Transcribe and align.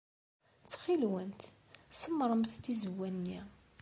Ttxil-went, 0.61 1.41
semmṛemt 1.99 2.53
tizewwa-nni. 2.63 3.39